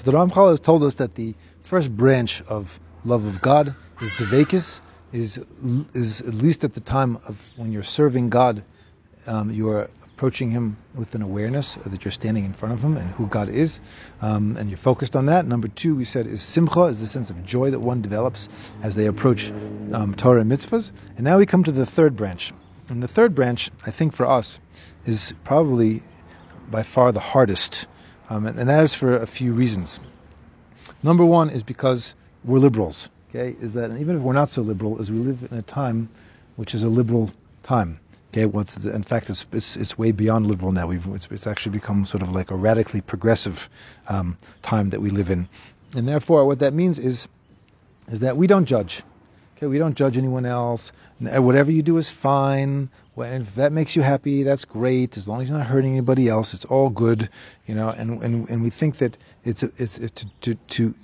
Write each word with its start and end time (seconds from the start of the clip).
So 0.00 0.10
the 0.10 0.16
Ramchal 0.16 0.48
has 0.48 0.60
told 0.60 0.82
us 0.82 0.94
that 0.94 1.16
the 1.16 1.34
first 1.60 1.94
branch 1.94 2.40
of 2.48 2.80
love 3.04 3.26
of 3.26 3.42
God 3.42 3.74
is 4.00 4.10
deveikus, 4.12 4.80
is 5.12 5.44
is 5.92 6.22
at 6.22 6.32
least 6.32 6.64
at 6.64 6.72
the 6.72 6.80
time 6.80 7.18
of 7.26 7.50
when 7.56 7.70
you're 7.70 7.82
serving 7.82 8.30
God, 8.30 8.62
um, 9.26 9.50
you 9.50 9.68
are 9.68 9.90
approaching 10.06 10.52
Him 10.52 10.78
with 10.94 11.14
an 11.14 11.20
awareness 11.20 11.74
that 11.84 12.02
you're 12.02 12.12
standing 12.12 12.46
in 12.46 12.54
front 12.54 12.72
of 12.72 12.82
Him 12.82 12.96
and 12.96 13.10
who 13.10 13.26
God 13.26 13.50
is, 13.50 13.78
um, 14.22 14.56
and 14.56 14.70
you're 14.70 14.78
focused 14.78 15.14
on 15.14 15.26
that. 15.26 15.44
Number 15.44 15.68
two, 15.68 15.94
we 15.94 16.06
said 16.06 16.26
is 16.26 16.42
simcha, 16.42 16.84
is 16.84 17.02
the 17.02 17.06
sense 17.06 17.28
of 17.28 17.44
joy 17.44 17.70
that 17.70 17.80
one 17.80 18.00
develops 18.00 18.48
as 18.82 18.94
they 18.94 19.04
approach 19.04 19.50
um, 19.92 20.14
Torah 20.14 20.40
and 20.40 20.50
mitzvahs. 20.50 20.92
And 21.16 21.24
now 21.24 21.36
we 21.36 21.44
come 21.44 21.62
to 21.64 21.72
the 21.72 21.84
third 21.84 22.16
branch, 22.16 22.54
and 22.88 23.02
the 23.02 23.08
third 23.08 23.34
branch, 23.34 23.70
I 23.84 23.90
think 23.90 24.14
for 24.14 24.24
us, 24.24 24.60
is 25.04 25.34
probably 25.44 26.02
by 26.70 26.84
far 26.84 27.12
the 27.12 27.20
hardest, 27.20 27.86
um, 28.30 28.46
and, 28.46 28.58
and 28.58 28.70
that 28.70 28.82
is 28.82 28.94
for 28.94 29.16
a 29.16 29.26
few 29.26 29.52
reasons. 29.52 30.00
Number 31.02 31.24
one 31.24 31.50
is 31.50 31.62
because 31.62 32.14
we're 32.44 32.58
liberals. 32.58 33.10
Okay, 33.28 33.56
is 33.60 33.74
that 33.74 33.90
even 33.98 34.16
if 34.16 34.22
we're 34.22 34.32
not 34.32 34.50
so 34.50 34.62
liberal, 34.62 34.98
as 35.00 35.10
we 35.10 35.18
live 35.18 35.46
in 35.50 35.58
a 35.58 35.62
time 35.62 36.08
which 36.56 36.74
is 36.74 36.82
a 36.82 36.88
liberal 36.88 37.30
time. 37.62 38.00
Okay, 38.32 38.44
what's 38.44 38.74
the, 38.74 38.94
in 38.94 39.02
fact 39.02 39.30
it's, 39.30 39.46
it's, 39.52 39.76
it's 39.76 39.96
way 39.96 40.12
beyond 40.12 40.46
liberal 40.46 40.72
now. 40.72 40.86
We've 40.86 41.06
it's, 41.08 41.26
it's, 41.30 41.46
actually 41.46 41.72
become 41.72 42.04
sort 42.04 42.22
of 42.22 42.32
like 42.32 42.50
a 42.50 42.54
radically 42.54 43.00
progressive 43.00 43.68
um, 44.08 44.36
time 44.62 44.90
that 44.90 45.00
we 45.00 45.10
live 45.10 45.30
in, 45.30 45.48
and 45.96 46.08
therefore 46.08 46.44
what 46.44 46.58
that 46.58 46.74
means 46.74 46.98
is 46.98 47.28
is 48.10 48.20
that 48.20 48.36
we 48.36 48.46
don't 48.46 48.66
judge. 48.66 49.02
Okay, 49.56 49.66
we 49.66 49.78
don't 49.78 49.96
judge 49.96 50.16
anyone 50.18 50.46
else. 50.46 50.92
Whatever 51.18 51.70
you 51.70 51.82
do 51.82 51.96
is 51.96 52.08
fine. 52.08 52.88
And 53.28 53.46
if 53.46 53.54
that 53.54 53.72
makes 53.72 53.96
you 53.96 54.02
happy, 54.02 54.42
that's 54.42 54.64
great. 54.64 55.16
As 55.16 55.28
long 55.28 55.42
as 55.42 55.48
you're 55.48 55.58
not 55.58 55.68
hurting 55.68 55.92
anybody 55.92 56.28
else, 56.28 56.54
it's 56.54 56.64
all 56.66 56.90
good. 56.90 57.28
You 57.66 57.74
know, 57.74 57.90
and 57.90 58.22
and, 58.22 58.48
and 58.48 58.62
we 58.62 58.70
think 58.70 58.98
that 58.98 59.18
it's 59.44 59.62
a, 59.62 59.70
it's 59.76 59.98
a, 59.98 60.08
to 60.08 60.26
to, 60.40 60.54
to 60.68 60.94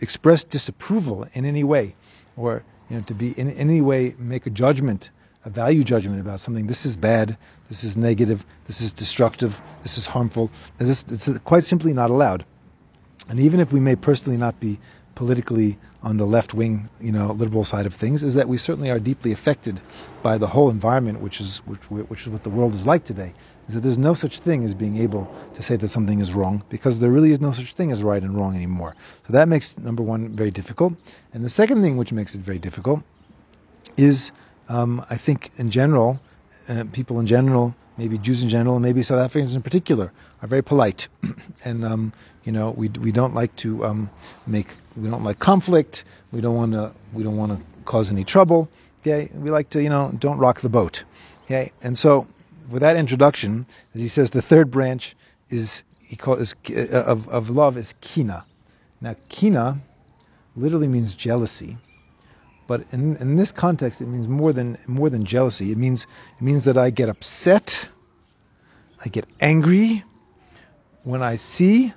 express 0.00 0.44
disapproval 0.44 1.26
in 1.32 1.44
any 1.44 1.64
way, 1.64 1.94
or 2.36 2.62
you 2.88 2.96
know, 2.96 3.02
to 3.02 3.14
be 3.14 3.32
in, 3.32 3.48
in 3.48 3.56
any 3.56 3.80
way 3.80 4.14
make 4.18 4.46
a 4.46 4.50
judgment 4.50 5.10
a 5.44 5.50
value 5.50 5.84
judgment 5.84 6.20
about 6.20 6.40
something. 6.40 6.66
This 6.66 6.84
is 6.84 6.96
bad. 6.96 7.36
This 7.68 7.84
is 7.84 7.96
negative. 7.96 8.44
This 8.66 8.80
is 8.80 8.92
destructive. 8.92 9.62
This 9.82 9.96
is 9.96 10.06
harmful. 10.06 10.50
This, 10.78 11.04
it's 11.08 11.30
quite 11.44 11.64
simply 11.64 11.92
not 11.92 12.10
allowed. 12.10 12.44
And 13.28 13.38
even 13.40 13.60
if 13.60 13.72
we 13.72 13.80
may 13.80 13.96
personally 13.96 14.36
not 14.36 14.60
be 14.60 14.78
politically 15.14 15.78
on 16.02 16.16
the 16.16 16.24
left 16.24 16.54
wing, 16.54 16.88
you 17.00 17.12
know, 17.12 17.32
liberal 17.32 17.64
side 17.64 17.84
of 17.86 17.92
things, 17.92 18.22
is 18.22 18.34
that 18.34 18.48
we 18.48 18.56
certainly 18.56 18.90
are 18.90 18.98
deeply 18.98 19.32
affected 19.32 19.80
by 20.22 20.38
the 20.38 20.48
whole 20.48 20.70
environment, 20.70 21.20
which 21.20 21.40
is 21.40 21.58
which, 21.66 21.82
which 21.90 22.22
is 22.22 22.28
what 22.28 22.42
the 22.42 22.50
world 22.50 22.74
is 22.74 22.86
like 22.86 23.04
today. 23.04 23.32
Is 23.68 23.74
that 23.74 23.80
there's 23.80 23.98
no 23.98 24.14
such 24.14 24.40
thing 24.40 24.64
as 24.64 24.74
being 24.74 24.96
able 24.96 25.32
to 25.54 25.62
say 25.62 25.76
that 25.76 25.88
something 25.88 26.20
is 26.20 26.32
wrong 26.32 26.64
because 26.68 27.00
there 27.00 27.10
really 27.10 27.30
is 27.30 27.40
no 27.40 27.52
such 27.52 27.74
thing 27.74 27.92
as 27.92 28.02
right 28.02 28.22
and 28.22 28.34
wrong 28.36 28.56
anymore. 28.56 28.96
So 29.26 29.32
that 29.32 29.48
makes 29.48 29.76
number 29.78 30.02
one 30.02 30.30
very 30.30 30.50
difficult. 30.50 30.94
And 31.32 31.44
the 31.44 31.50
second 31.50 31.82
thing 31.82 31.96
which 31.96 32.12
makes 32.12 32.34
it 32.34 32.40
very 32.40 32.58
difficult 32.58 33.02
is 33.96 34.32
um, 34.68 35.04
I 35.10 35.16
think 35.16 35.50
in 35.56 35.70
general, 35.70 36.20
uh, 36.68 36.84
people 36.92 37.20
in 37.20 37.26
general, 37.26 37.74
maybe 38.00 38.16
Jews 38.16 38.42
in 38.42 38.48
general, 38.48 38.76
and 38.76 38.82
maybe 38.82 39.02
South 39.02 39.20
Africans 39.20 39.54
in 39.54 39.60
particular, 39.60 40.10
are 40.40 40.48
very 40.48 40.62
polite, 40.62 41.08
and 41.64 41.84
um, 41.84 42.12
you 42.44 42.52
know 42.52 42.70
we 42.70 42.88
we 42.88 43.12
don't 43.12 43.34
like 43.34 43.54
to 43.56 43.84
um, 43.84 44.10
make 44.46 44.68
we 44.96 45.08
don't 45.08 45.22
like 45.22 45.38
conflict. 45.38 46.04
We 46.32 46.40
don't 46.40 46.56
want 46.56 46.72
to 46.72 46.92
we 47.12 47.22
don't 47.22 47.36
want 47.36 47.52
to 47.52 47.66
cause 47.84 48.10
any 48.10 48.24
trouble. 48.24 48.68
Okay, 49.00 49.30
we 49.34 49.50
like 49.50 49.68
to 49.70 49.82
you 49.82 49.90
know 49.90 50.12
don't 50.18 50.38
rock 50.38 50.62
the 50.62 50.70
boat. 50.70 51.04
Okay, 51.44 51.72
and 51.82 51.98
so 51.98 52.26
with 52.70 52.80
that 52.80 52.96
introduction, 52.96 53.66
as 53.94 54.00
he 54.00 54.08
says, 54.08 54.30
the 54.30 54.42
third 54.42 54.70
branch 54.70 55.14
is 55.50 55.84
he 56.00 56.16
calls 56.16 56.54
uh, 56.70 57.04
of 57.12 57.28
of 57.28 57.50
love 57.50 57.76
is 57.76 57.94
kina. 58.00 58.46
Now 59.02 59.14
kina 59.28 59.80
literally 60.56 60.88
means 60.88 61.12
jealousy. 61.12 61.76
But 62.70 62.84
in, 62.92 63.16
in 63.16 63.34
this 63.34 63.50
context, 63.50 64.00
it 64.00 64.06
means 64.06 64.28
more 64.28 64.52
than 64.52 64.78
more 64.86 65.10
than 65.10 65.24
jealousy. 65.24 65.72
It 65.72 65.76
means 65.76 66.06
it 66.38 66.40
means 66.40 66.62
that 66.62 66.78
I 66.78 66.90
get 66.90 67.08
upset, 67.08 67.88
I 69.04 69.08
get 69.08 69.26
angry 69.40 70.04
when 71.02 71.20
I 71.20 71.34
see 71.34 71.94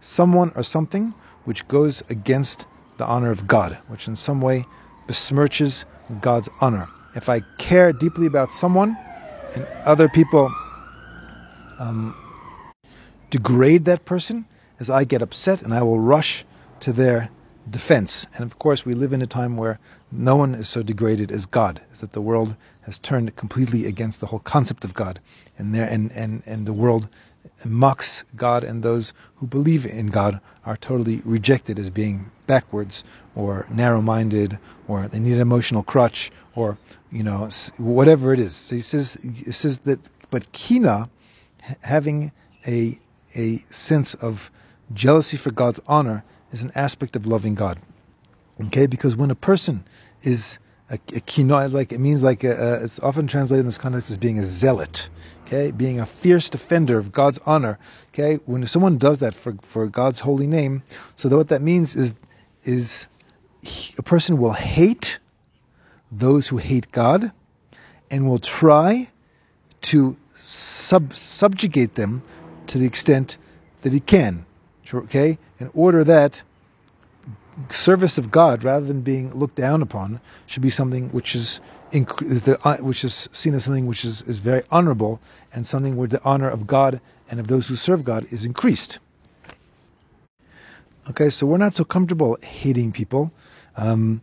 someone 0.00 0.52
or 0.56 0.62
something 0.62 1.12
which 1.44 1.68
goes 1.68 2.02
against 2.08 2.64
the 2.96 3.04
honor 3.04 3.30
of 3.30 3.46
God, 3.46 3.76
which 3.88 4.08
in 4.08 4.16
some 4.16 4.40
way 4.40 4.64
besmirches 5.06 5.84
God's 6.22 6.48
honor. 6.62 6.88
If 7.14 7.28
I 7.28 7.40
care 7.58 7.92
deeply 7.92 8.24
about 8.24 8.54
someone 8.54 8.96
and 9.54 9.66
other 9.84 10.08
people 10.08 10.50
um, 11.78 12.16
degrade 13.28 13.84
that 13.84 14.06
person, 14.06 14.46
as 14.80 14.88
I 14.88 15.04
get 15.04 15.20
upset 15.20 15.60
and 15.60 15.74
I 15.74 15.82
will 15.82 16.00
rush 16.00 16.46
to 16.80 16.94
their 16.94 17.28
defense. 17.68 18.26
And 18.34 18.44
of 18.44 18.58
course, 18.58 18.84
we 18.84 18.94
live 18.94 19.12
in 19.12 19.22
a 19.22 19.26
time 19.26 19.56
where 19.56 19.78
no 20.12 20.36
one 20.36 20.54
is 20.54 20.68
so 20.68 20.82
degraded 20.82 21.32
as 21.32 21.46
God, 21.46 21.80
is 21.92 22.00
that 22.00 22.12
the 22.12 22.20
world 22.20 22.56
has 22.82 22.98
turned 22.98 23.34
completely 23.36 23.86
against 23.86 24.20
the 24.20 24.26
whole 24.26 24.38
concept 24.38 24.84
of 24.84 24.94
God. 24.94 25.20
And, 25.58 25.74
there, 25.74 25.88
and, 25.88 26.12
and, 26.12 26.42
and 26.46 26.66
the 26.66 26.72
world 26.72 27.08
mocks 27.64 28.24
God, 28.36 28.62
and 28.64 28.82
those 28.82 29.14
who 29.36 29.46
believe 29.46 29.86
in 29.86 30.08
God 30.08 30.40
are 30.64 30.76
totally 30.76 31.22
rejected 31.24 31.78
as 31.78 31.90
being 31.90 32.30
backwards 32.46 33.04
or 33.34 33.66
narrow 33.70 34.00
minded 34.00 34.58
or 34.88 35.08
they 35.08 35.18
need 35.18 35.34
an 35.34 35.40
emotional 35.40 35.82
crutch 35.82 36.30
or, 36.54 36.78
you 37.10 37.22
know, 37.22 37.48
whatever 37.76 38.32
it 38.32 38.40
is. 38.40 38.54
So 38.54 38.76
he 38.76 38.80
says, 38.80 39.18
he 39.22 39.50
says 39.52 39.78
that, 39.78 39.98
but 40.30 40.50
Kina, 40.52 41.08
having 41.82 42.32
a, 42.66 42.98
a 43.34 43.64
sense 43.70 44.14
of 44.14 44.50
jealousy 44.92 45.36
for 45.36 45.50
God's 45.50 45.80
honor, 45.86 46.24
is 46.56 46.62
an 46.62 46.72
aspect 46.74 47.16
of 47.16 47.26
loving 47.26 47.54
God. 47.54 47.78
Okay, 48.66 48.86
because 48.86 49.14
when 49.14 49.30
a 49.30 49.34
person 49.34 49.84
is 50.22 50.58
a, 50.88 50.98
a 51.14 51.20
kino, 51.20 51.68
like 51.68 51.92
it 51.92 52.00
means 52.00 52.22
like 52.22 52.42
a, 52.42 52.52
a, 52.52 52.84
it's 52.84 52.98
often 53.00 53.26
translated 53.26 53.60
in 53.60 53.66
this 53.66 53.78
context 53.78 54.10
as 54.10 54.16
being 54.16 54.38
a 54.38 54.46
zealot. 54.46 55.10
Okay, 55.46 55.70
being 55.70 56.00
a 56.00 56.06
fierce 56.06 56.48
defender 56.48 56.96
of 56.98 57.12
God's 57.12 57.38
honor. 57.44 57.78
Okay, 58.12 58.36
when 58.46 58.66
someone 58.66 58.96
does 58.96 59.18
that 59.18 59.34
for 59.34 59.56
for 59.62 59.86
God's 59.86 60.20
holy 60.20 60.46
name, 60.46 60.82
so 61.14 61.28
that 61.28 61.36
what 61.36 61.48
that 61.48 61.62
means 61.62 61.94
is 61.94 62.14
is 62.64 63.06
he, 63.60 63.94
a 63.98 64.02
person 64.02 64.38
will 64.38 64.54
hate 64.54 65.18
those 66.10 66.48
who 66.48 66.56
hate 66.56 66.90
God, 66.92 67.32
and 68.10 68.28
will 68.28 68.38
try 68.38 69.10
to 69.82 70.16
sub, 70.40 71.12
subjugate 71.12 71.94
them 71.94 72.22
to 72.68 72.78
the 72.78 72.86
extent 72.86 73.36
that 73.82 73.92
he 73.92 74.00
can. 74.00 74.46
Okay, 74.92 75.38
in 75.58 75.70
order 75.74 76.04
that 76.04 76.42
service 77.70 78.18
of 78.18 78.30
God, 78.30 78.62
rather 78.62 78.86
than 78.86 79.00
being 79.00 79.34
looked 79.34 79.56
down 79.56 79.82
upon, 79.82 80.20
should 80.46 80.62
be 80.62 80.70
something 80.70 81.08
which 81.10 81.34
is 81.34 81.60
uh, 81.94 82.76
which 82.78 83.04
is 83.04 83.28
seen 83.32 83.54
as 83.54 83.64
something 83.64 83.86
which 83.86 84.04
is, 84.04 84.22
is 84.22 84.40
very 84.40 84.62
honorable 84.70 85.20
and 85.52 85.64
something 85.64 85.96
where 85.96 86.08
the 86.08 86.22
honor 86.24 86.48
of 86.48 86.66
God 86.66 87.00
and 87.30 87.40
of 87.40 87.46
those 87.46 87.68
who 87.68 87.76
serve 87.76 88.04
God 88.04 88.26
is 88.30 88.44
increased. 88.44 88.98
Okay, 91.08 91.30
so 91.30 91.46
we're 91.46 91.56
not 91.56 91.74
so 91.74 91.84
comfortable 91.84 92.36
hating 92.42 92.90
people, 92.92 93.30
um, 93.76 94.20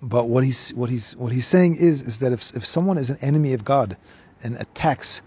but 0.00 0.28
what 0.28 0.44
he's 0.44 0.70
what 0.70 0.88
he's 0.88 1.16
what 1.16 1.32
he's 1.32 1.46
saying 1.46 1.76
is 1.76 2.00
is 2.02 2.20
that 2.20 2.32
if 2.32 2.54
if 2.54 2.64
someone 2.64 2.96
is 2.96 3.10
an 3.10 3.18
enemy 3.20 3.52
of 3.52 3.64
God 3.64 3.96
and 4.42 4.56
attacks 4.56 5.20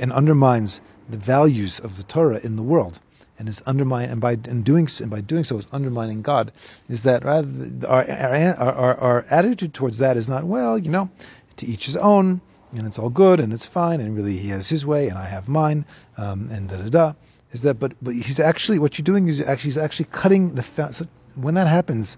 and 0.00 0.12
undermines 0.12 0.80
the 1.08 1.16
values 1.16 1.78
of 1.78 1.96
the 1.96 2.02
Torah 2.02 2.40
in 2.42 2.56
the 2.56 2.62
world, 2.62 3.00
and 3.38 3.48
is 3.48 3.62
undermine 3.66 4.10
and 4.10 4.20
by 4.20 4.32
in 4.32 4.62
doing 4.62 4.88
and 5.00 5.10
by 5.10 5.20
doing 5.20 5.44
so 5.44 5.56
is 5.56 5.68
undermining 5.72 6.22
God 6.22 6.52
is 6.88 7.02
that 7.04 7.24
rather 7.24 7.48
our, 7.86 8.08
our, 8.10 8.72
our 8.72 8.94
our 8.96 9.26
attitude 9.30 9.74
towards 9.74 9.98
that 9.98 10.16
is 10.16 10.28
not 10.28 10.44
well 10.44 10.76
you 10.76 10.90
know 10.90 11.10
to 11.56 11.66
each 11.66 11.86
his 11.86 11.96
own 11.96 12.40
and 12.72 12.86
it's 12.86 12.98
all 12.98 13.10
good 13.10 13.40
and 13.40 13.52
it's 13.52 13.66
fine 13.66 14.00
and 14.00 14.16
really 14.16 14.36
he 14.36 14.48
has 14.48 14.68
his 14.68 14.84
way 14.84 15.08
and 15.08 15.18
I 15.18 15.26
have 15.26 15.48
mine 15.48 15.84
um, 16.16 16.48
and 16.50 16.68
da 16.68 16.76
da 16.76 16.88
da 16.88 17.12
is 17.52 17.62
that 17.62 17.78
but 17.78 17.92
but 18.02 18.14
he's 18.14 18.40
actually 18.40 18.78
what 18.78 18.98
you're 18.98 19.04
doing 19.04 19.28
is 19.28 19.40
actually 19.40 19.70
he's 19.70 19.78
actually 19.78 20.06
cutting 20.06 20.54
the 20.54 20.62
fa- 20.62 20.92
so 20.92 21.06
when 21.34 21.54
that 21.54 21.66
happens 21.66 22.16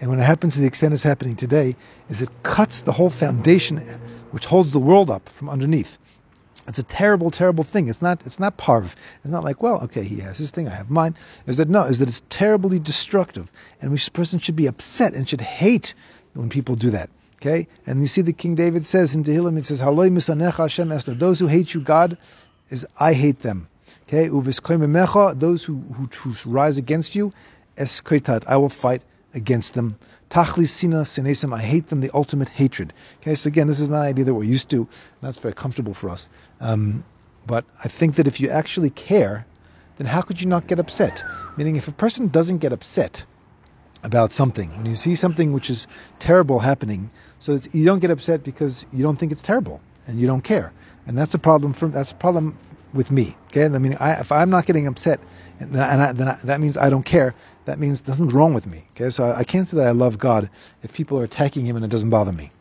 and 0.00 0.08
when 0.08 0.18
it 0.18 0.24
happens 0.24 0.54
to 0.54 0.60
the 0.60 0.66
extent 0.66 0.94
it's 0.94 1.02
happening 1.02 1.36
today 1.36 1.76
is 2.08 2.22
it 2.22 2.30
cuts 2.42 2.80
the 2.80 2.92
whole 2.92 3.10
foundation 3.10 3.78
which 4.30 4.46
holds 4.46 4.70
the 4.70 4.78
world 4.78 5.10
up 5.10 5.28
from 5.28 5.48
underneath 5.50 5.98
it's 6.66 6.78
a 6.78 6.82
terrible, 6.82 7.30
terrible 7.30 7.64
thing. 7.64 7.88
It's 7.88 8.02
not. 8.02 8.22
It's 8.24 8.38
not 8.38 8.56
parve. 8.56 8.94
It's 9.22 9.32
not 9.32 9.44
like, 9.44 9.62
well, 9.62 9.80
okay, 9.82 10.04
he 10.04 10.20
has 10.20 10.38
his 10.38 10.50
thing, 10.50 10.68
I 10.68 10.74
have 10.74 10.90
mine. 10.90 11.16
Is 11.46 11.56
that 11.56 11.68
no? 11.68 11.84
Is 11.84 11.98
that 11.98 12.08
it's 12.08 12.22
terribly 12.30 12.78
destructive, 12.78 13.52
and 13.80 13.92
this 13.92 14.08
person 14.08 14.38
should 14.38 14.56
be 14.56 14.66
upset 14.66 15.14
and 15.14 15.28
should 15.28 15.40
hate 15.40 15.94
when 16.34 16.48
people 16.48 16.74
do 16.74 16.90
that. 16.90 17.10
Okay, 17.36 17.68
and 17.86 18.00
you 18.00 18.06
see 18.06 18.20
the 18.20 18.34
King 18.34 18.54
David 18.54 18.84
says 18.84 19.14
in 19.14 19.24
Tehillim, 19.24 19.56
it 19.56 19.64
says, 19.64 19.80
"Haloi 19.80 20.10
misanecha 20.10 20.56
Hashem 20.56 20.92
Esther." 20.92 21.14
Those 21.14 21.38
who 21.38 21.46
hate 21.46 21.72
you, 21.72 21.80
God, 21.80 22.18
is 22.68 22.86
I 22.98 23.14
hate 23.14 23.40
them. 23.40 23.68
Okay, 24.06 24.28
uviskoimemecha. 24.28 25.38
Those 25.38 25.64
who, 25.64 25.82
who 25.94 26.06
who 26.06 26.50
rise 26.50 26.76
against 26.76 27.14
you, 27.14 27.32
eskritat. 27.78 28.44
I 28.46 28.56
will 28.58 28.68
fight 28.68 29.02
against 29.34 29.74
them. 29.74 29.98
Tachli 30.28 30.66
sina 30.66 31.02
sinesim, 31.02 31.54
I 31.54 31.60
hate 31.60 31.88
them, 31.88 32.00
the 32.00 32.10
ultimate 32.14 32.48
hatred. 32.50 32.92
Okay, 33.20 33.34
so 33.34 33.48
again, 33.48 33.66
this 33.66 33.80
is 33.80 33.88
not 33.88 34.02
an 34.02 34.06
idea 34.06 34.24
that 34.24 34.34
we're 34.34 34.44
used 34.44 34.70
to. 34.70 34.88
That's 35.20 35.38
very 35.38 35.54
comfortable 35.54 35.94
for 35.94 36.08
us. 36.08 36.28
Um, 36.60 37.04
but 37.46 37.64
I 37.82 37.88
think 37.88 38.14
that 38.16 38.26
if 38.26 38.40
you 38.40 38.48
actually 38.48 38.90
care, 38.90 39.46
then 39.98 40.06
how 40.06 40.22
could 40.22 40.40
you 40.40 40.46
not 40.46 40.66
get 40.66 40.78
upset? 40.78 41.22
Meaning, 41.56 41.76
if 41.76 41.88
a 41.88 41.92
person 41.92 42.28
doesn't 42.28 42.58
get 42.58 42.72
upset 42.72 43.24
about 44.02 44.32
something, 44.32 44.70
when 44.76 44.86
you 44.86 44.96
see 44.96 45.14
something 45.14 45.52
which 45.52 45.68
is 45.68 45.86
terrible 46.18 46.60
happening, 46.60 47.10
so 47.38 47.58
you 47.72 47.84
don't 47.84 47.98
get 47.98 48.10
upset 48.10 48.42
because 48.44 48.86
you 48.92 49.02
don't 49.02 49.16
think 49.16 49.32
it's 49.32 49.42
terrible 49.42 49.80
and 50.06 50.20
you 50.20 50.26
don't 50.26 50.42
care, 50.42 50.72
and 51.06 51.18
that's 51.18 51.34
a 51.34 51.38
problem. 51.38 51.72
For, 51.72 51.88
that's 51.88 52.12
a 52.12 52.14
problem 52.16 52.56
with 52.92 53.10
me. 53.10 53.36
Okay, 53.48 53.64
I 53.64 53.78
mean, 53.78 53.96
I, 54.00 54.12
if 54.12 54.32
I'm 54.32 54.50
not 54.50 54.66
getting 54.66 54.86
upset, 54.86 55.20
and, 55.58 55.76
I, 55.76 56.12
then 56.12 56.28
I, 56.28 56.38
that 56.44 56.60
means 56.60 56.76
I 56.76 56.88
don't 56.88 57.04
care. 57.04 57.34
That 57.64 57.78
means 57.78 58.06
nothing's 58.06 58.32
wrong 58.32 58.54
with 58.54 58.66
me. 58.66 58.84
Okay, 58.92 59.10
so 59.10 59.24
I, 59.24 59.38
I 59.38 59.44
can't 59.44 59.68
say 59.68 59.76
that 59.76 59.86
I 59.86 59.90
love 59.92 60.18
God 60.18 60.50
if 60.82 60.92
people 60.92 61.18
are 61.18 61.24
attacking 61.24 61.66
Him 61.66 61.76
and 61.76 61.84
it 61.84 61.88
doesn't 61.88 62.10
bother 62.10 62.32
me. 62.32 62.52